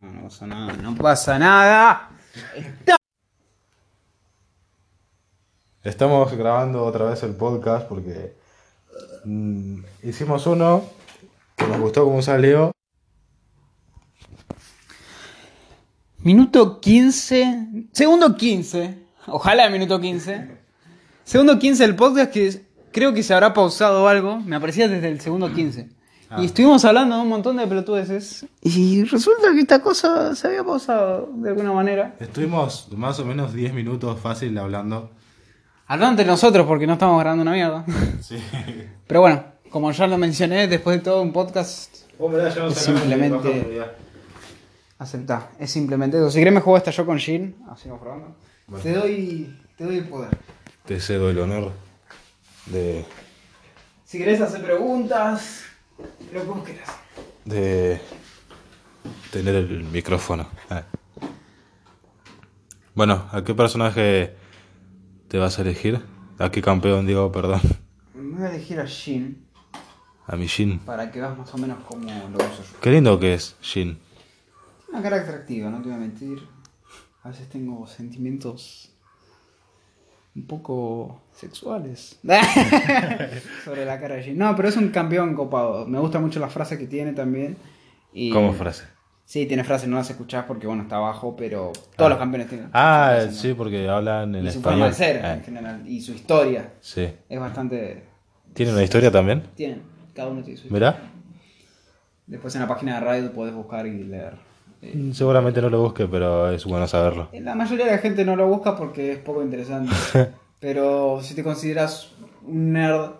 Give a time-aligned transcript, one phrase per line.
[0.00, 2.10] No, no pasa nada, no pasa nada.
[5.82, 8.34] Estamos grabando otra vez el podcast porque
[9.24, 10.84] mm, hicimos uno
[11.56, 12.72] que nos gustó cómo salió.
[16.18, 17.88] Minuto 15.
[17.92, 19.06] Segundo 15.
[19.26, 20.60] Ojalá minuto 15.
[21.24, 24.40] Segundo 15 del podcast que creo que se habrá pausado algo.
[24.40, 25.99] Me aparecía desde el segundo 15.
[26.38, 28.46] Y estuvimos hablando de un montón de pelotudeces.
[28.62, 32.14] Y resulta que esta cosa se había pausado de alguna manera.
[32.20, 35.10] Estuvimos más o menos 10 minutos fácil hablando.
[35.86, 37.84] Hablando entre nosotros porque no estamos grabando una mierda.
[38.20, 38.36] Sí.
[39.08, 43.82] Pero bueno, como ya lo mencioné, después de todo un podcast, Es simplemente-
[44.98, 45.50] aceptá.
[45.58, 46.30] Es simplemente eso.
[46.30, 47.56] Si querés me juego esta yo con Jin.
[47.70, 48.36] Así vamos probando.
[48.68, 48.82] Bueno.
[48.84, 49.58] Te doy.
[49.76, 50.30] Te doy el poder.
[50.86, 51.72] Te cedo el honor
[52.66, 53.04] de,
[54.04, 55.62] Si querés hacer preguntas,
[56.32, 56.88] lo que vos quieras.
[57.44, 58.00] de
[59.32, 60.48] tener el micrófono.
[60.68, 60.84] Ah.
[62.94, 64.34] Bueno, ¿a qué personaje
[65.28, 66.00] te vas a elegir?
[66.38, 67.60] ¿A qué campeón, digo, perdón?
[68.14, 69.46] Me voy a elegir a Jin
[70.26, 70.78] A mi Shin.
[70.80, 72.80] para que veas más o menos cómo lo uso yo.
[72.80, 73.98] Qué lindo que es Shin.
[74.88, 76.38] Una cara atractiva, no te voy a mentir.
[77.22, 78.90] A veces tengo sentimientos
[80.36, 82.18] un poco sexuales
[83.64, 84.38] sobre la cara de Jin.
[84.38, 85.86] No, pero es un campeón copado.
[85.86, 87.56] Me gusta mucho la frase que tiene también.
[88.12, 88.30] Y...
[88.30, 88.84] ¿Cómo frase?
[89.24, 92.68] Sí, tiene frases, no las escuchás porque bueno, está abajo, pero todos los campeones tienen.
[92.72, 93.40] Ah, frases, ¿no?
[93.40, 94.90] sí, porque hablan en Y su forma español.
[94.90, 95.82] de ser Ah, en general.
[95.88, 96.72] Y su historia.
[96.80, 97.08] sí.
[97.28, 98.04] Es bastante.
[98.54, 99.44] ¿Tiene una historia también?
[99.54, 99.82] Tienen,
[100.14, 100.90] cada uno tiene su historia.
[100.92, 101.10] ¿Verá?
[102.26, 104.34] Después en la página de Riot podés buscar y leer.
[104.82, 107.28] Eh, Seguramente no lo busque, pero es bueno saberlo.
[107.32, 109.92] La mayoría de la gente no lo busca porque es poco interesante.
[110.60, 112.12] Pero si te consideras
[112.46, 113.12] un nerd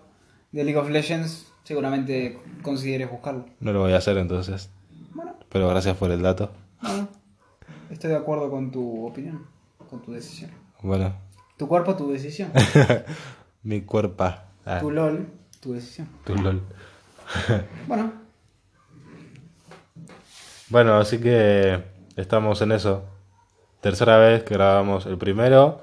[0.52, 3.46] de League of Legends, seguramente consideres buscarlo.
[3.60, 4.68] No lo voy a hacer entonces.
[5.14, 6.50] Bueno, Pero gracias por el dato.
[6.82, 7.08] bueno,
[7.90, 9.46] estoy de acuerdo con tu opinión,
[9.88, 10.50] con tu decisión.
[10.82, 11.14] Bueno,
[11.56, 12.50] Tu cuerpo, tu decisión.
[13.62, 14.24] mi cuerpo.
[14.66, 15.26] Ah, Tu LOL,
[15.60, 16.08] tu decisión.
[16.24, 16.60] tu LOL.
[17.86, 18.12] Bueno,
[20.70, 21.82] Bueno, así que
[22.16, 23.04] estamos en eso.
[23.80, 25.06] Tercera vez que grabamos.
[25.06, 25.82] El primero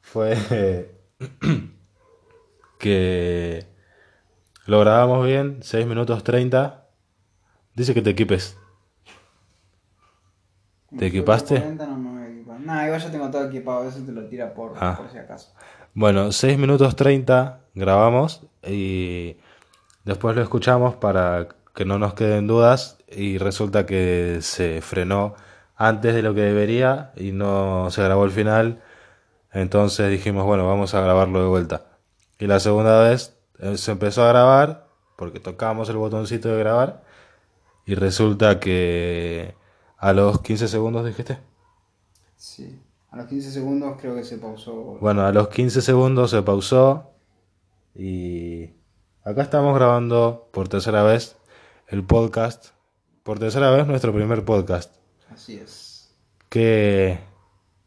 [0.00, 0.90] fue
[2.78, 3.66] que
[4.66, 6.86] lo grabamos bien, 6 minutos 30.
[7.74, 8.56] Dice que te equipes.
[10.98, 11.56] ¿Te equipaste?
[11.56, 12.60] 40 no me voy a equipar.
[12.60, 14.94] Nah, igual ya tengo todo equipado, eso te lo tira por, Ah.
[14.96, 15.52] por si acaso.
[15.92, 19.36] Bueno, 6 minutos 30 grabamos y
[20.04, 25.34] después lo escuchamos para que no nos queden dudas y resulta que se frenó
[25.76, 28.82] antes de lo que debería y no se grabó el final.
[29.52, 31.86] Entonces dijimos, bueno, vamos a grabarlo de vuelta.
[32.38, 37.02] Y la segunda vez eh, se empezó a grabar porque tocamos el botoncito de grabar
[37.86, 39.54] y resulta que
[39.98, 41.38] a los 15 segundos dijiste.
[42.36, 42.80] Sí.
[43.10, 44.74] A los 15 segundos creo que se pausó.
[45.00, 47.10] Bueno, a los 15 segundos se pausó
[47.94, 48.70] y
[49.24, 51.36] acá estamos grabando por tercera vez
[51.88, 52.68] el podcast.
[53.22, 54.94] Por tercera vez nuestro primer podcast.
[55.30, 56.14] Así es.
[56.48, 57.18] ¿Qué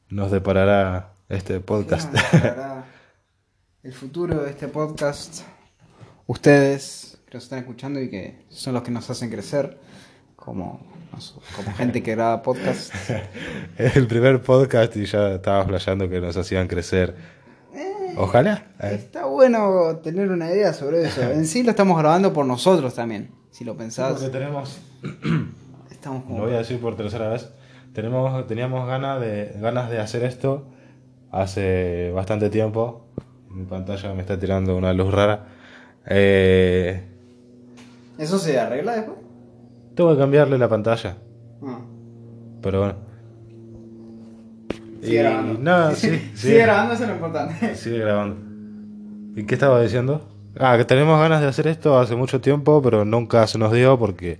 [0.09, 2.11] nos deparará este podcast?
[2.13, 2.85] Nos deparará
[3.83, 5.41] el futuro de este podcast.
[6.25, 9.77] Ustedes que nos están escuchando y que son los que nos hacen crecer
[10.35, 10.85] como,
[11.55, 12.93] como gente que graba podcast.
[13.77, 17.15] el primer podcast y ya estaba flasheando que nos hacían crecer.
[18.17, 18.65] Ojalá.
[18.79, 21.21] Eh, Está bueno tener una idea sobre eso.
[21.21, 23.29] En sí lo estamos grabando por nosotros también.
[23.57, 24.79] Si lo pensás, Porque tenemos
[25.89, 26.43] estamos Lo como...
[26.43, 27.51] voy a decir por tercera vez.
[27.91, 30.67] Tenemos, teníamos ganas de, ganas de hacer esto
[31.31, 33.07] hace bastante tiempo.
[33.49, 35.47] Mi pantalla me está tirando una luz rara.
[36.07, 37.01] Eh,
[38.19, 39.17] ¿Eso se arregla después?
[39.95, 41.17] tengo que cambiarle la pantalla.
[41.63, 41.79] Ah.
[42.61, 42.95] Pero bueno.
[45.01, 45.59] Sigue grabando.
[45.59, 47.75] No, sí, Sigue sigue, grabando, eso es lo importante.
[47.75, 48.37] sigue grabando.
[49.35, 50.36] ¿Y qué estaba diciendo?
[50.59, 53.97] Ah, que tenemos ganas de hacer esto hace mucho tiempo, pero nunca se nos dio
[53.99, 54.39] porque,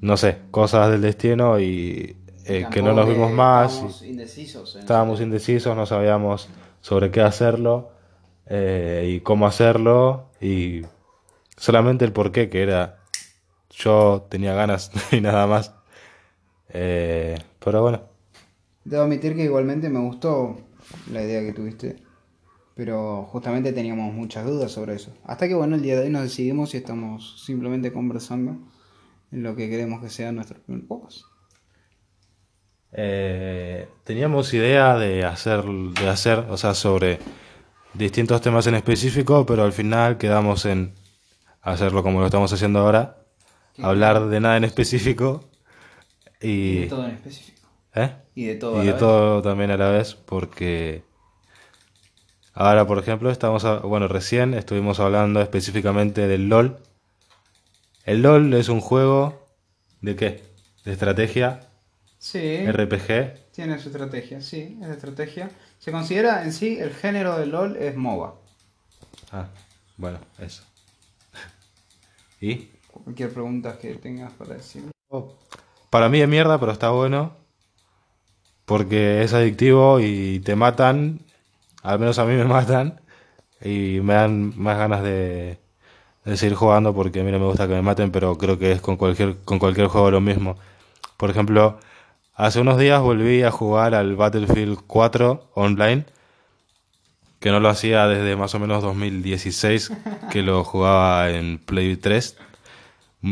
[0.00, 3.82] no sé, cosas del destino y eh, que no nos vimos más.
[3.82, 4.74] y- estábamos indecisos.
[4.74, 7.90] en Estábamos indecisos, no sabíamos sobre qué hacerlo
[8.46, 10.82] eh, y cómo hacerlo y
[11.56, 12.98] solamente el porqué que era
[13.70, 15.74] yo tenía ganas y nada más.
[16.70, 18.02] Eh, pero bueno,
[18.84, 20.56] Debo admitir que igualmente me gustó
[21.12, 21.96] la idea que tuviste,
[22.76, 25.10] pero justamente teníamos muchas dudas sobre eso.
[25.24, 28.58] Hasta que bueno, el día de hoy nos decidimos y estamos simplemente conversando
[29.32, 31.22] en lo que queremos que sea nuestro primer podcast.
[32.92, 37.18] eh, teníamos idea de hacer, de hacer, o sea, sobre
[37.94, 40.94] distintos temas en específico, pero al final quedamos en
[41.62, 43.18] hacerlo como lo estamos haciendo ahora,
[43.80, 45.50] hablar de nada en específico
[46.40, 47.68] Y Y, de todo en específico.
[47.94, 48.16] ¿eh?
[48.34, 48.80] Y de todo.
[48.80, 49.00] a y la de vez.
[49.00, 51.04] todo también a la vez, porque
[52.56, 56.78] ahora, por ejemplo, estamos, a- bueno, recién estuvimos hablando específicamente del LOL.
[58.04, 59.46] El LOL es un juego
[60.00, 60.42] de qué?
[60.84, 61.60] De estrategia,
[62.18, 62.64] Sí.
[62.66, 63.52] RPG.
[63.52, 65.50] Tiene su estrategia, sí, es de estrategia.
[65.78, 68.34] Se considera en sí el género de LOL es MOBA.
[69.32, 69.48] Ah,
[69.96, 70.62] bueno, eso.
[72.40, 72.70] ¿Y?
[72.90, 74.84] Cualquier pregunta que tengas para decir.
[75.90, 77.36] Para mí es mierda, pero está bueno.
[78.64, 81.20] Porque es adictivo y te matan.
[81.86, 83.00] Al menos a mí me matan.
[83.62, 85.58] Y me dan más ganas de,
[86.24, 88.72] de seguir jugando porque a mí no me gusta que me maten, pero creo que
[88.72, 90.56] es con cualquier, con cualquier juego lo mismo.
[91.16, 91.78] Por ejemplo,
[92.34, 96.06] hace unos días volví a jugar al Battlefield 4 online.
[97.38, 99.92] Que no lo hacía desde más o menos 2016,
[100.32, 102.36] que lo jugaba en Play 3.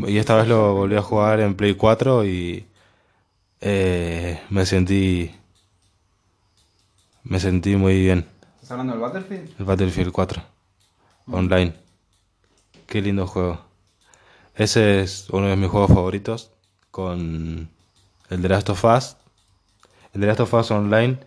[0.07, 2.67] Y esta vez lo volví a jugar en Play 4 y
[3.61, 5.33] eh, me sentí
[7.25, 8.27] me sentí muy bien.
[8.75, 9.61] ¿Estás hablando del Battlefield?
[9.61, 10.43] El Battlefield 4
[11.31, 11.75] online.
[12.89, 13.61] Qué lindo juego.
[14.57, 16.51] Ese es uno de mis juegos favoritos
[16.91, 17.71] con
[18.31, 19.17] el The Last of Us.
[20.13, 21.21] El The Last of Us online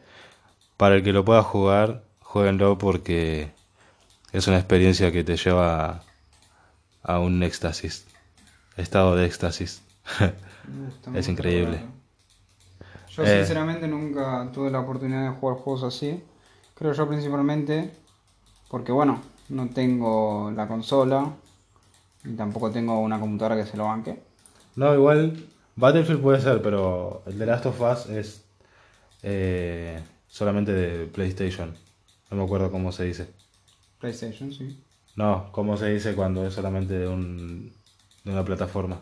[0.75, 3.53] para el que lo pueda jugar, jueguenlo porque
[4.33, 6.03] es una experiencia que te lleva
[7.01, 8.07] a, un éxtasis,
[8.75, 9.81] estado de éxtasis.
[10.19, 11.79] Gusta Es increíble.
[13.11, 13.37] Yo Eh.
[13.37, 16.21] sinceramente nunca tuve la oportunidad de jugar juegos así.
[16.77, 17.91] Creo yo principalmente
[18.69, 21.33] porque bueno, no tengo la consola
[22.23, 24.19] y tampoco tengo una computadora que se lo banque.
[24.75, 28.45] No, igual Battlefield puede ser, pero el The Last of Us es
[29.23, 31.73] eh, solamente de PlayStation.
[32.29, 33.29] No me acuerdo cómo se dice.
[33.99, 34.83] PlayStation, sí.
[35.15, 37.73] No, cómo se dice cuando es solamente de, un,
[38.23, 38.99] de una plataforma.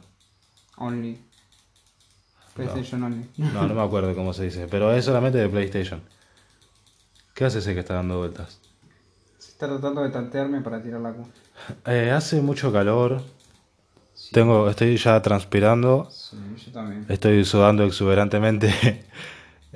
[0.78, 1.20] Only.
[2.54, 3.28] PlayStation only.
[3.38, 6.02] No, no me acuerdo cómo se dice, pero es solamente de PlayStation.
[7.36, 8.60] ¿Qué hace ese que está dando vueltas?
[9.38, 11.28] Se está tratando de tantearme para tirar la Q.
[11.86, 13.22] Eh, hace mucho calor.
[14.32, 16.08] Tengo, estoy ya transpirando.
[16.10, 17.06] Sí, yo también.
[17.10, 19.06] Estoy sudando exuberantemente.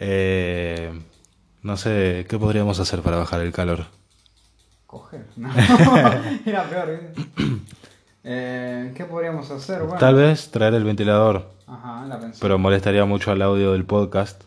[0.02, 0.98] Eh,
[1.62, 3.88] no sé, ¿qué podríamos hacer para bajar el calor?
[4.88, 5.26] Coger.
[5.36, 5.50] No.
[6.46, 7.02] Era peor,
[8.24, 9.82] eh, ¿Qué podríamos hacer?
[9.82, 9.98] Bueno.
[9.98, 12.40] Tal vez traer el ventilador, Ajá, la pensé.
[12.40, 14.42] pero molestaría mucho al audio del podcast.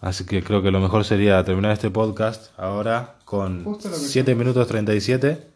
[0.00, 4.00] Así que creo que lo mejor sería terminar este podcast ahora con Justo lo que
[4.00, 5.46] 7 minutos 37.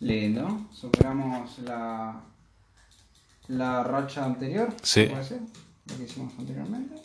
[0.00, 0.66] Lindo.
[0.72, 2.20] Superamos la,
[3.48, 4.74] la racha anterior.
[4.82, 5.06] Sí.
[5.06, 5.40] ¿Puede ser?
[5.86, 6.96] Lo que hicimos anteriormente.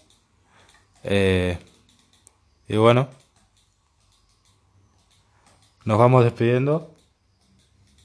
[1.04, 1.60] Eh,
[2.68, 3.08] y bueno,
[5.86, 6.96] nos vamos despidiendo.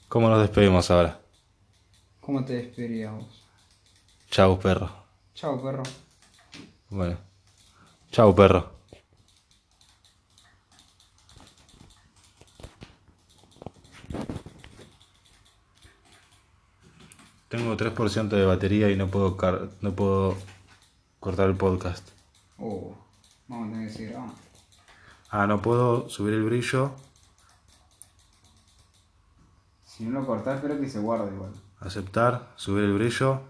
[0.07, 1.19] ¿Cómo nos despedimos ahora?
[2.21, 3.43] ¿Cómo te despedirías vos?
[4.29, 4.89] Chau, perro.
[5.33, 5.83] Chao, perro.
[6.89, 7.17] Bueno,
[8.11, 8.74] chau, perro.
[17.49, 20.35] Tengo 3% de batería y no puedo, car- no puedo
[21.19, 22.07] cortar el podcast.
[22.57, 22.95] Oh,
[23.47, 24.33] vamos a tener que seguir grabando.
[25.29, 26.91] Ah, no puedo subir el brillo,
[29.85, 31.53] Si no lo cortás, espero que se guarde igual.
[31.79, 33.41] aceptar, subir el brillo.